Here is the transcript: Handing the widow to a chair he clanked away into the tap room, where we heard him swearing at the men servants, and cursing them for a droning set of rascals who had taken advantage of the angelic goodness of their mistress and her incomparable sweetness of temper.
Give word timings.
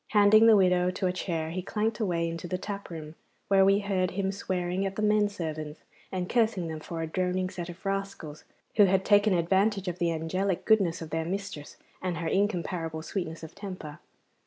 Handing 0.13 0.47
the 0.47 0.55
widow 0.55 0.89
to 0.89 1.05
a 1.05 1.13
chair 1.13 1.51
he 1.51 1.61
clanked 1.61 1.99
away 1.99 2.27
into 2.27 2.47
the 2.47 2.57
tap 2.57 2.89
room, 2.89 3.13
where 3.49 3.63
we 3.63 3.81
heard 3.81 4.09
him 4.09 4.31
swearing 4.31 4.83
at 4.83 4.95
the 4.95 5.01
men 5.03 5.29
servants, 5.29 5.83
and 6.11 6.27
cursing 6.27 6.67
them 6.69 6.79
for 6.79 7.03
a 7.03 7.05
droning 7.07 7.51
set 7.51 7.69
of 7.69 7.85
rascals 7.85 8.43
who 8.77 8.85
had 8.85 9.05
taken 9.05 9.31
advantage 9.35 9.87
of 9.87 9.99
the 9.99 10.11
angelic 10.11 10.65
goodness 10.65 11.03
of 11.03 11.11
their 11.11 11.23
mistress 11.23 11.77
and 12.01 12.17
her 12.17 12.27
incomparable 12.27 13.03
sweetness 13.03 13.43
of 13.43 13.53
temper. 13.53 13.99